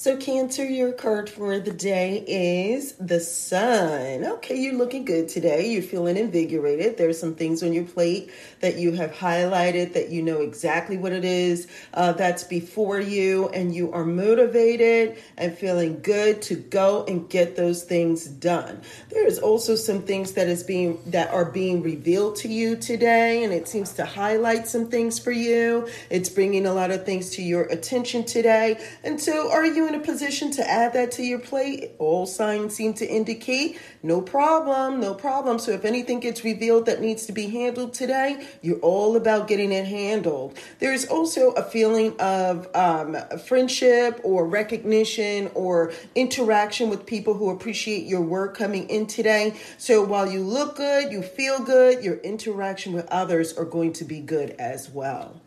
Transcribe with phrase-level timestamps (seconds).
[0.00, 4.24] So, Cancer, your card for the day is the Sun.
[4.24, 5.70] Okay, you're looking good today.
[5.70, 6.96] You're feeling invigorated.
[6.96, 8.30] There's some things on your plate
[8.60, 13.50] that you have highlighted that you know exactly what it is uh, that's before you,
[13.50, 18.80] and you are motivated and feeling good to go and get those things done.
[19.10, 23.44] There is also some things that is being that are being revealed to you today,
[23.44, 25.90] and it seems to highlight some things for you.
[26.08, 28.80] It's bringing a lot of things to your attention today.
[29.04, 29.89] And so, are you?
[29.90, 34.20] In a position to add that to your plate, all signs seem to indicate no
[34.20, 35.58] problem, no problem.
[35.58, 39.72] So if anything gets revealed that needs to be handled today, you're all about getting
[39.72, 40.56] it handled.
[40.78, 48.04] There's also a feeling of um, friendship or recognition or interaction with people who appreciate
[48.06, 49.56] your work coming in today.
[49.76, 54.04] So while you look good, you feel good, your interaction with others are going to
[54.04, 55.40] be good as well.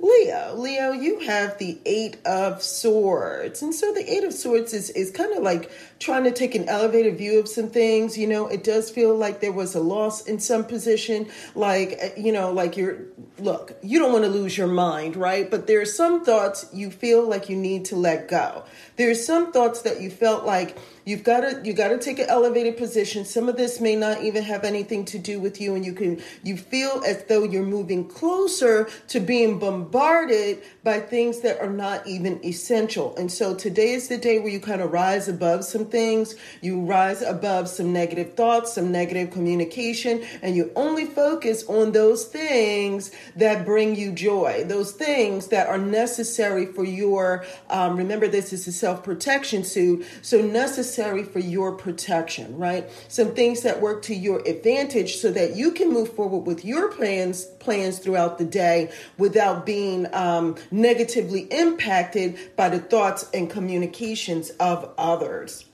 [0.00, 3.60] Leo, Leo, you have the Eight of Swords.
[3.62, 5.70] And so the Eight of Swords is, is kind of like
[6.00, 8.16] trying to take an elevated view of some things.
[8.16, 11.28] You know, it does feel like there was a loss in some position.
[11.54, 13.04] Like, uh, you know, like you're,
[13.38, 15.48] look, you don't want to lose your mind, right?
[15.48, 18.64] But there are some thoughts you feel like you need to let go.
[18.96, 22.26] There's some thoughts that you felt like you've got to you got to take an
[22.28, 25.84] elevated position some of this may not even have anything to do with you and
[25.84, 31.60] you can you feel as though you're moving closer to being bombarded by things that
[31.60, 35.28] are not even essential and so today is the day where you kind of rise
[35.28, 41.04] above some things you rise above some negative thoughts some negative communication and you only
[41.04, 47.44] focus on those things that bring you joy those things that are necessary for your
[47.68, 52.88] um, remember this is a self-protection suit so necessary necessary for your protection, right?
[53.08, 56.92] Some things that work to your advantage so that you can move forward with your
[56.92, 64.50] plans plans throughout the day without being um, negatively impacted by the thoughts and communications
[64.60, 65.64] of others.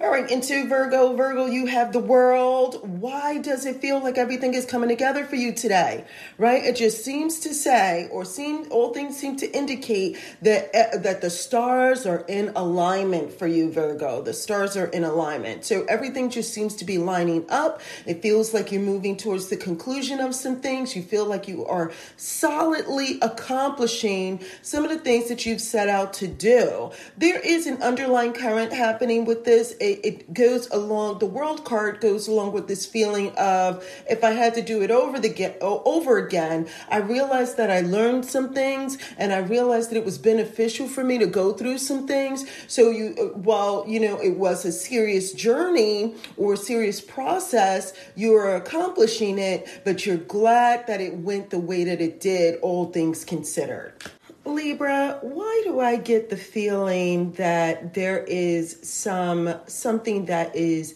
[0.00, 1.14] All right, into Virgo.
[1.14, 2.80] Virgo, you have the world.
[3.00, 6.04] Why does it feel like everything is coming together for you today?
[6.36, 6.64] Right?
[6.64, 11.20] It just seems to say, or seem all things seem to indicate that uh, that
[11.20, 14.20] the stars are in alignment for you, Virgo.
[14.20, 17.80] The stars are in alignment, so everything just seems to be lining up.
[18.04, 20.96] It feels like you're moving towards the conclusion of some things.
[20.96, 26.14] You feel like you are solidly accomplishing some of the things that you've set out
[26.14, 26.90] to do.
[27.16, 32.00] There is an underlying current happening with this it, it goes along the world card
[32.00, 35.58] goes along with this feeling of if I had to do it over the get
[35.60, 40.18] over again, I realized that I learned some things and I realized that it was
[40.18, 42.46] beneficial for me to go through some things.
[42.66, 48.56] So you uh, while you know it was a serious journey or serious process, you're
[48.56, 53.24] accomplishing it, but you're glad that it went the way that it did, all things
[53.24, 53.94] considered.
[54.44, 60.94] Libra, why do I get the feeling that there is some something that is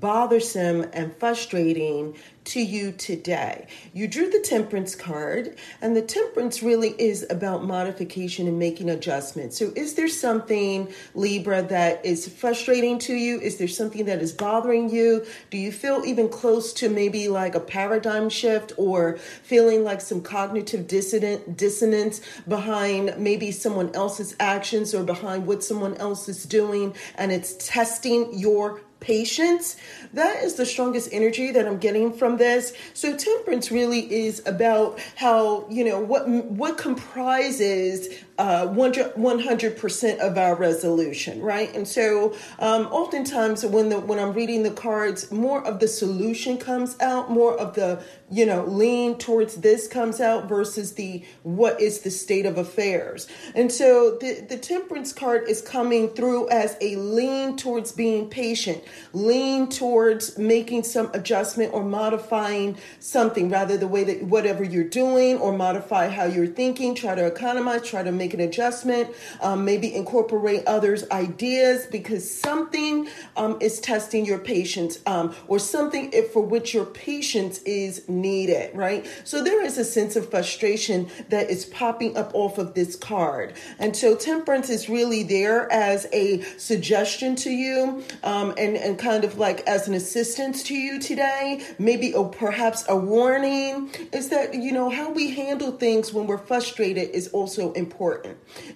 [0.00, 2.14] bothersome and frustrating
[2.44, 3.66] to you today.
[3.92, 9.56] You drew the temperance card, and the temperance really is about modification and making adjustments.
[9.56, 13.38] So, is there something, Libra, that is frustrating to you?
[13.40, 15.24] Is there something that is bothering you?
[15.50, 20.20] Do you feel even close to maybe like a paradigm shift or feeling like some
[20.20, 26.94] cognitive dissident, dissonance behind maybe someone else's actions or behind what someone else is doing,
[27.14, 29.76] and it's testing your patience.
[30.14, 32.72] That is the strongest energy that I'm getting from this.
[32.94, 38.08] So temperance really is about how, you know, what what comprises
[38.42, 41.72] uh, 100% of our resolution, right?
[41.76, 46.58] And so um, oftentimes when the when I'm reading the cards, more of the solution
[46.58, 48.02] comes out, more of the,
[48.32, 53.28] you know, lean towards this comes out versus the what is the state of affairs.
[53.54, 58.82] And so the, the temperance card is coming through as a lean towards being patient,
[59.12, 65.38] lean towards making some adjustment or modifying something, rather the way that whatever you're doing
[65.38, 69.64] or modify how you're thinking, try to economize, try to make make an adjustment, um,
[69.64, 76.42] maybe incorporate others' ideas because something um, is testing your patience um, or something for
[76.42, 79.06] which your patience is needed, right?
[79.24, 83.54] So there is a sense of frustration that is popping up off of this card.
[83.78, 89.24] And so temperance is really there as a suggestion to you um, and, and kind
[89.24, 94.54] of like as an assistance to you today, maybe or perhaps a warning is that,
[94.54, 98.11] you know, how we handle things when we're frustrated is also important.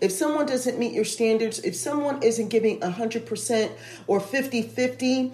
[0.00, 3.71] If someone doesn't meet your standards, if someone isn't giving 100%
[4.06, 5.33] or 50 50,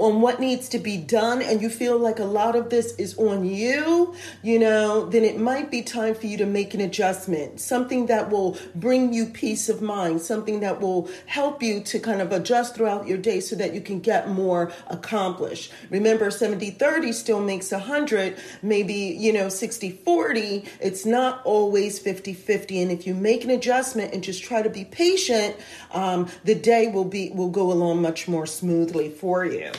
[0.00, 3.16] on what needs to be done and you feel like a lot of this is
[3.18, 7.60] on you, you know, then it might be time for you to make an adjustment,
[7.60, 12.20] something that will bring you peace of mind, something that will help you to kind
[12.20, 15.72] of adjust throughout your day so that you can get more accomplished.
[15.90, 22.34] Remember 70 30 still makes 100, maybe, you know, 60 40, it's not always 50
[22.34, 25.56] 50 and if you make an adjustment and just try to be patient,
[25.92, 29.70] um, the day will be will go along much more smoothly for you.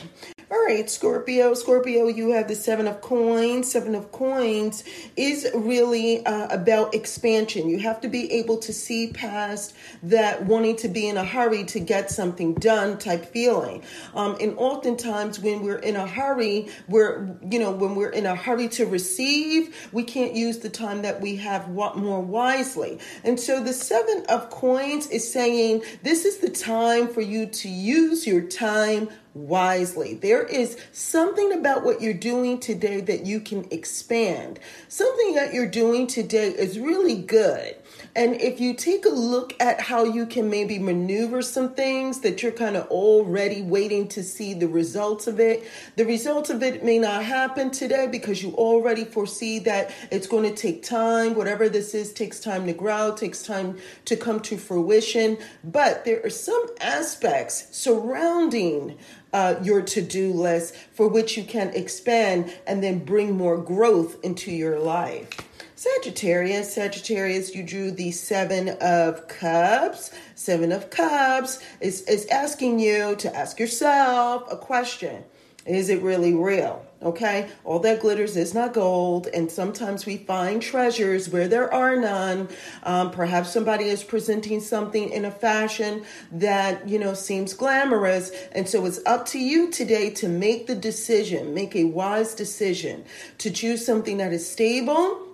[0.50, 1.52] All right, Scorpio.
[1.52, 3.70] Scorpio, you have the Seven of Coins.
[3.70, 4.82] Seven of Coins
[5.14, 7.68] is really uh, about expansion.
[7.68, 11.64] You have to be able to see past that wanting to be in a hurry
[11.64, 13.82] to get something done type feeling.
[14.14, 18.34] Um, and oftentimes, when we're in a hurry, we're, you know, when we're in a
[18.34, 23.00] hurry to receive, we can't use the time that we have more wisely.
[23.22, 27.68] And so the Seven of Coins is saying this is the time for you to
[27.68, 29.10] use your time
[29.46, 30.14] wisely.
[30.14, 34.58] There is something about what you're doing today that you can expand.
[34.88, 37.76] Something that you're doing today is really good.
[38.16, 42.42] And if you take a look at how you can maybe maneuver some things that
[42.42, 45.64] you're kind of already waiting to see the results of it,
[45.96, 50.42] the results of it may not happen today because you already foresee that it's going
[50.44, 51.34] to take time.
[51.34, 55.38] Whatever this is takes time to grow, takes time to come to fruition.
[55.62, 58.98] But there are some aspects surrounding
[59.32, 64.16] uh, your to do list for which you can expand and then bring more growth
[64.22, 65.30] into your life.
[65.78, 70.10] Sagittarius, Sagittarius, you drew the Seven of Cups.
[70.34, 75.22] Seven of Cups is, is asking you to ask yourself a question
[75.66, 76.84] Is it really real?
[77.00, 81.94] Okay, all that glitters is not gold, and sometimes we find treasures where there are
[81.94, 82.48] none.
[82.82, 88.68] Um, perhaps somebody is presenting something in a fashion that you know seems glamorous, and
[88.68, 93.04] so it's up to you today to make the decision, make a wise decision
[93.38, 95.27] to choose something that is stable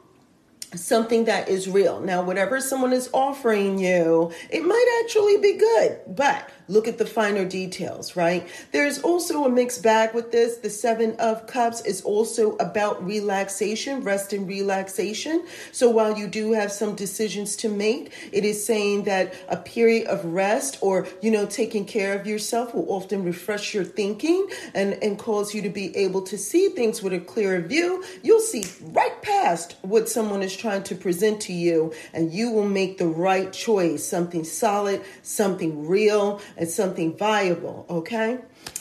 [0.76, 2.00] something that is real.
[2.00, 7.06] Now, whatever someone is offering you, it might actually be good, but look at the
[7.06, 8.46] finer details, right?
[8.72, 10.56] There's also a mixed bag with this.
[10.56, 15.44] The Seven of Cups is also about relaxation, rest and relaxation.
[15.72, 20.06] So while you do have some decisions to make, it is saying that a period
[20.06, 24.94] of rest or, you know, taking care of yourself will often refresh your thinking and,
[25.02, 28.02] and cause you to be able to see things with a clearer view.
[28.22, 32.68] You'll see right past what someone is trying to present to you, and you will
[32.68, 38.38] make the right choice something solid, something real, and something viable, okay?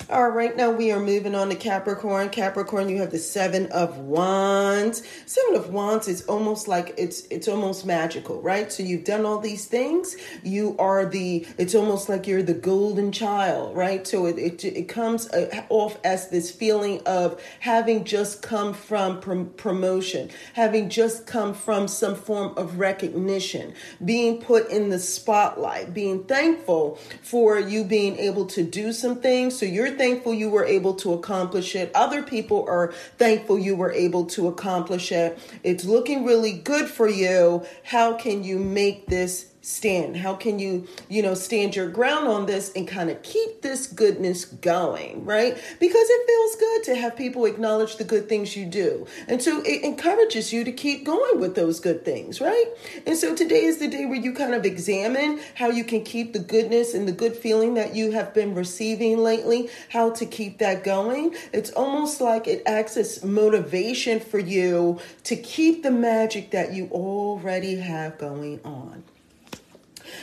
[0.10, 2.30] All right, now we are moving on to Capricorn.
[2.30, 5.02] Capricorn, you have the Seven of Wands.
[5.26, 8.70] Seven of Wands is almost like it's it's almost magical, right?
[8.70, 10.18] So you've done all these things.
[10.44, 11.48] You are the.
[11.58, 14.06] It's almost like you're the golden child, right?
[14.06, 19.22] So it it, it comes uh, off as this feeling of having just come from
[19.22, 23.74] prom- promotion, having just come from some form of recognition,
[24.04, 29.58] being put in the spotlight, being thankful for you being able to do some things.
[29.58, 31.92] So you're thankful you were able to accomplish it.
[31.96, 35.38] Other people are thankful you were able to accomplish it.
[35.64, 37.66] It's looking really good for you.
[37.84, 40.18] How can you make this stand?
[40.18, 43.88] How can you, you know, stand your ground on this and kind of keep this
[43.88, 45.56] goodness going, right?
[45.80, 49.08] Because it feels good to have people acknowledge the good things you do.
[49.30, 52.66] And so it encourages you to keep going with those good things, right?
[53.08, 56.34] And so today is the day where you kind of examine how you can keep
[56.34, 60.58] the goodness and the good feeling that you have been receiving lately, how to keep
[60.58, 61.36] that going.
[61.54, 66.90] It's almost like it acts as motivation for you to keep the magic that you
[66.92, 69.06] already have going on.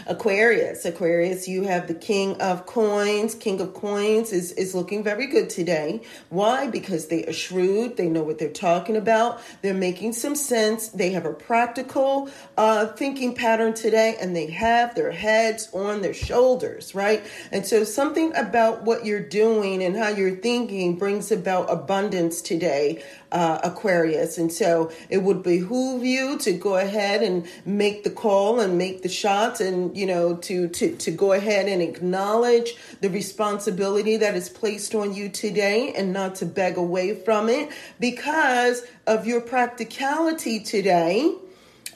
[0.07, 3.35] Aquarius, Aquarius, you have the King of Coins.
[3.35, 6.03] King of Coins is, is looking very good today.
[6.29, 6.67] Why?
[6.67, 7.97] Because they are shrewd.
[7.97, 9.41] They know what they're talking about.
[9.63, 10.89] They're making some sense.
[10.89, 16.15] They have a practical uh, thinking pattern today, and they have their heads on their
[16.15, 17.25] shoulders, right?
[17.53, 23.03] And so something about what you're doing and how you're thinking brings about abundance today
[23.33, 24.39] uh, Aquarius.
[24.39, 29.03] And so it would behoove you to go ahead and make the call and make
[29.03, 34.35] the shots and, you know, to, to, to go ahead and acknowledge the responsibility that
[34.35, 39.41] is placed on you today and not to beg away from it because of your
[39.41, 41.35] practicality today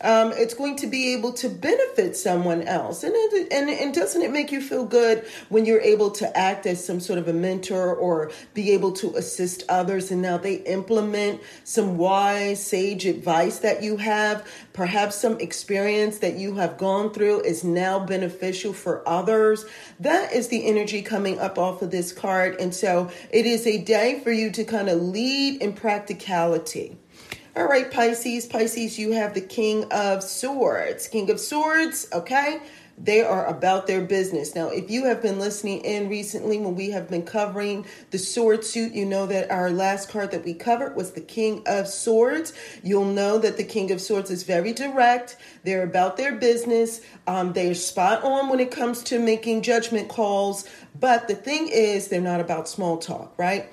[0.00, 3.02] um, it's going to be able to benefit someone else.
[3.04, 6.66] And, it, and, and doesn't it make you feel good when you're able to act
[6.66, 10.54] as some sort of a mentor or be able to assist others and now they
[10.54, 14.46] implement some wise, sage advice that you have?
[14.72, 19.64] Perhaps some experience that you have gone through is now beneficial for others.
[20.00, 22.56] That is the energy coming up off of this card.
[22.60, 26.96] And so it is a day for you to kind of lead in practicality.
[27.56, 28.46] All right, Pisces.
[28.46, 31.06] Pisces, you have the King of Swords.
[31.06, 32.60] King of Swords, okay?
[32.98, 34.56] They are about their business.
[34.56, 38.64] Now, if you have been listening in recently when we have been covering the sword
[38.64, 42.54] suit, you know that our last card that we covered was the King of Swords.
[42.82, 45.36] You'll know that the King of Swords is very direct.
[45.62, 47.02] They're about their business.
[47.28, 50.68] Um, they're spot on when it comes to making judgment calls.
[50.98, 53.70] But the thing is, they're not about small talk, right?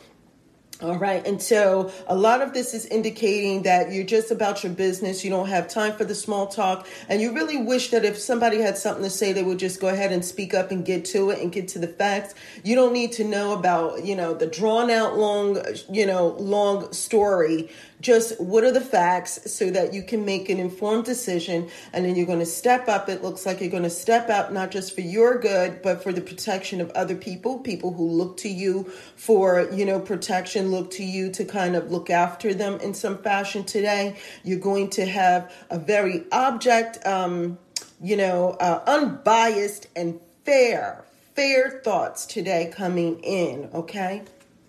[0.81, 1.25] All right.
[1.27, 5.23] And so a lot of this is indicating that you're just about your business.
[5.23, 6.87] You don't have time for the small talk.
[7.07, 9.89] And you really wish that if somebody had something to say, they would just go
[9.89, 12.33] ahead and speak up and get to it and get to the facts.
[12.63, 15.59] You don't need to know about, you know, the drawn out long,
[15.91, 17.69] you know, long story
[18.01, 22.15] just what are the facts so that you can make an informed decision and then
[22.15, 23.07] you're going to step up.
[23.07, 26.11] It looks like you're going to step up not just for your good but for
[26.11, 30.91] the protection of other people people who look to you for you know protection look
[30.91, 34.17] to you to kind of look after them in some fashion today.
[34.43, 37.57] You're going to have a very object um
[38.01, 41.05] you know uh, unbiased and fair
[41.35, 44.23] fair thoughts today coming in okay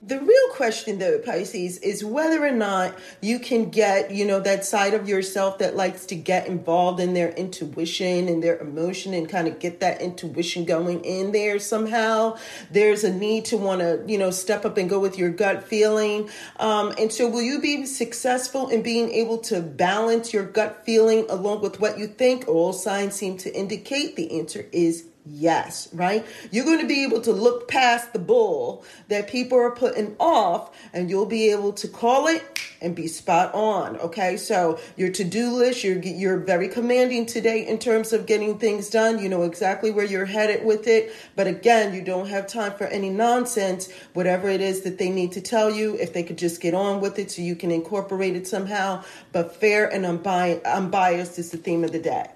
[0.04, 4.64] the real question, though, Pisces, is whether or not you can get, you know, that
[4.64, 9.28] side of yourself that likes to get involved in their intuition and their emotion and
[9.28, 12.36] kind of get that intuition going in there somehow.
[12.72, 15.62] There's a need to want to, you know, step up and go with your gut
[15.62, 16.28] feeling.
[16.58, 21.26] Um, and so, will you be successful in being able to balance your gut feeling
[21.28, 22.48] along with what you think?
[22.48, 26.26] All signs seem to indicate the answer is Yes, right?
[26.50, 30.76] You're going to be able to look past the bull that people are putting off
[30.92, 34.36] and you'll be able to call it and be spot on, okay?
[34.36, 39.20] So, your to-do list, you're you're very commanding today in terms of getting things done.
[39.20, 42.88] You know exactly where you're headed with it, but again, you don't have time for
[42.88, 43.92] any nonsense.
[44.14, 47.00] Whatever it is that they need to tell you, if they could just get on
[47.00, 51.84] with it so you can incorporate it somehow, but fair and unbiased is the theme
[51.84, 52.28] of the day.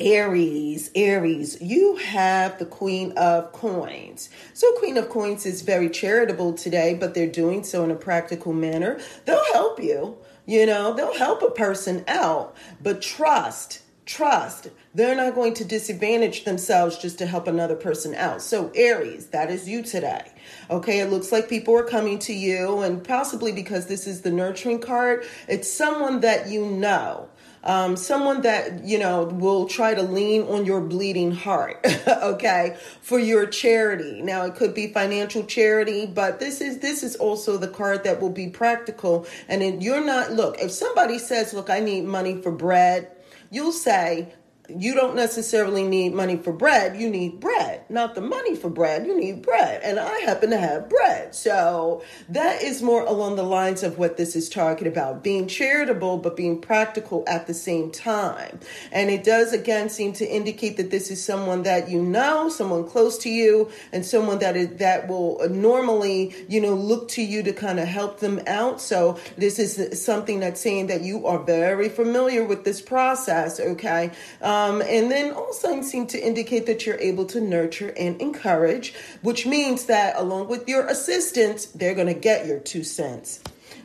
[0.00, 4.30] Aries, Aries, you have the Queen of Coins.
[4.54, 8.54] So, Queen of Coins is very charitable today, but they're doing so in a practical
[8.54, 8.98] manner.
[9.26, 10.16] They'll help you,
[10.46, 16.44] you know, they'll help a person out, but trust, trust, they're not going to disadvantage
[16.44, 18.40] themselves just to help another person out.
[18.40, 20.32] So, Aries, that is you today.
[20.70, 24.30] Okay, it looks like people are coming to you, and possibly because this is the
[24.30, 27.28] nurturing card, it's someone that you know
[27.62, 33.18] um, someone that you know will try to lean on your bleeding heart okay for
[33.18, 37.68] your charity now it could be financial charity but this is this is also the
[37.68, 42.04] card that will be practical and you're not look if somebody says look i need
[42.04, 43.10] money for bread
[43.50, 44.32] you'll say
[44.76, 47.00] you don't necessarily need money for bread.
[47.00, 49.06] You need bread, not the money for bread.
[49.06, 49.82] You need bread.
[49.82, 51.34] And I happen to have bread.
[51.34, 56.18] So that is more along the lines of what this is talking about being charitable,
[56.18, 58.60] but being practical at the same time.
[58.92, 62.88] And it does again seem to indicate that this is someone that you know, someone
[62.88, 67.42] close to you, and someone that is that will normally, you know, look to you
[67.42, 68.80] to kind of help them out.
[68.80, 74.10] So this is something that's saying that you are very familiar with this process, okay?
[74.42, 79.46] Um, and then signs seem to indicate that you're able to nurture and encourage, which
[79.46, 83.40] means that along with your assistants, they're going to get your two cents.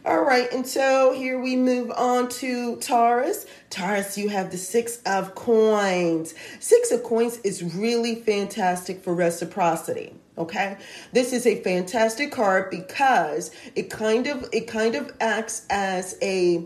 [0.06, 3.48] All right, and so here we move on to Taurus.
[3.72, 6.36] Taurus, you have the Six of Coins.
[6.60, 10.14] Six of Coins is really fantastic for reciprocity.
[10.38, 10.78] Okay,
[11.12, 16.66] this is a fantastic card because it kind of it kind of acts as a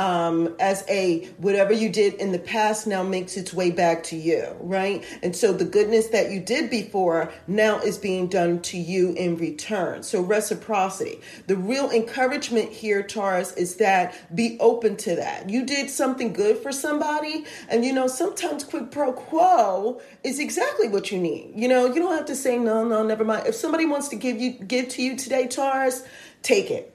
[0.00, 4.16] um, as a whatever you did in the past now makes its way back to
[4.16, 5.04] you, right?
[5.22, 9.36] And so the goodness that you did before now is being done to you in
[9.36, 10.02] return.
[10.02, 11.20] So reciprocity.
[11.48, 15.50] The real encouragement here, Taurus, is that be open to that.
[15.50, 20.88] You did something good for somebody, and you know, sometimes quid pro quo is exactly
[20.88, 21.52] what you need.
[21.54, 23.46] You know, you don't have to say no, no, never mind.
[23.46, 26.04] If somebody wants to give you give to you today, Taurus,
[26.42, 26.94] take it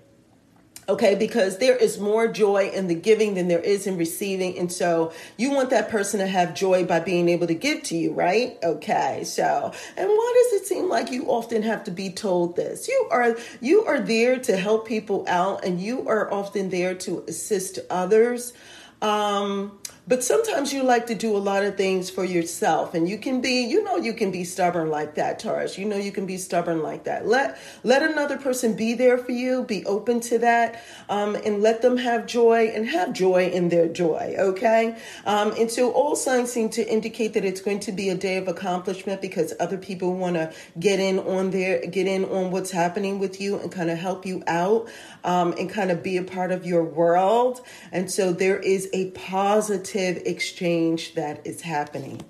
[0.88, 4.58] Okay, because there is more joy in the giving than there is in receiving.
[4.60, 7.98] And so you want that person to have joy by being able to give to
[7.98, 8.58] you, right?
[8.64, 12.88] Okay, so, and why does it seem like you often have to be told this?
[12.88, 17.24] You are, you are there to help people out and you are often there to
[17.28, 18.54] assist others.
[19.02, 23.18] Um, but sometimes you like to do a lot of things for yourself, and you
[23.18, 25.78] can be, you know, you can be stubborn like that, Taurus.
[25.78, 27.26] You know, you can be stubborn like that.
[27.28, 29.64] Let let another person be there for you.
[29.64, 33.88] Be open to that, um, and let them have joy and have joy in their
[33.88, 34.36] joy.
[34.38, 34.96] Okay,
[35.26, 38.38] um, and so all signs seem to indicate that it's going to be a day
[38.38, 42.72] of accomplishment because other people want to get in on there, get in on what's
[42.72, 44.88] happening with you, and kind of help you out,
[45.24, 47.62] um, and kind of be a part of your world.
[47.92, 52.22] And so there is a positive exchange that is happening.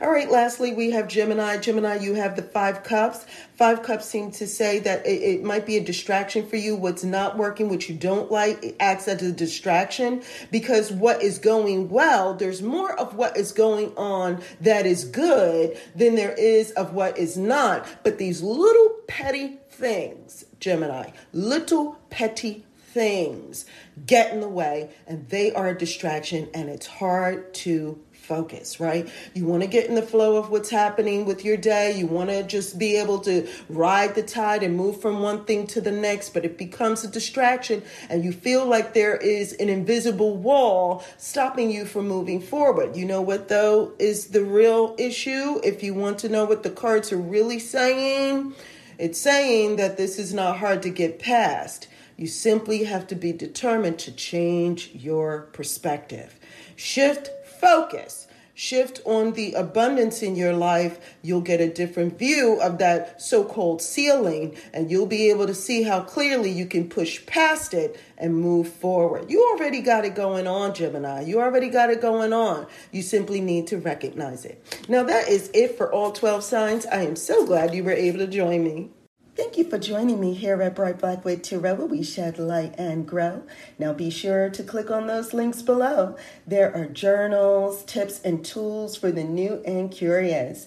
[0.00, 1.56] All right, lastly, we have Gemini.
[1.58, 3.24] Gemini, you have the five cups.
[3.54, 6.76] Five cups seem to say that it, it, might be a distraction for you.
[6.76, 11.88] What's not working, what you don't like, acts as a distraction because what is going
[11.88, 16.92] well, there's more of what is going on that is good than there is of
[16.92, 17.86] what is not.
[18.02, 23.66] But these little petty things, Gemini, little petty things
[24.06, 29.10] get in the way and they are a distraction and it's hard to focus, right?
[29.34, 31.92] You want to get in the flow of what's happening with your day.
[31.96, 35.66] You want to just be able to ride the tide and move from one thing
[35.68, 39.68] to the next, but it becomes a distraction and you feel like there is an
[39.68, 42.96] invisible wall stopping you from moving forward.
[42.96, 45.60] You know what, though, is the real issue?
[45.64, 48.54] If you want to know what the cards are really saying,
[48.98, 51.88] it's saying that this is not hard to get past.
[52.22, 56.38] You simply have to be determined to change your perspective.
[56.76, 58.28] Shift focus.
[58.54, 63.42] Shift on the abundance in your life, you'll get a different view of that so
[63.42, 68.00] called ceiling, and you'll be able to see how clearly you can push past it
[68.16, 69.28] and move forward.
[69.28, 71.22] You already got it going on, Gemini.
[71.22, 72.68] You already got it going on.
[72.92, 74.62] You simply need to recognize it.
[74.88, 76.86] Now, that is it for all 12 signs.
[76.86, 78.90] I am so glad you were able to join me.
[79.34, 82.74] Thank you for joining me here at Bright Black Wood Tarot, where we shed light
[82.76, 83.44] and grow.
[83.78, 86.18] Now be sure to click on those links below.
[86.46, 90.66] There are journals, tips, and tools for the new and curious.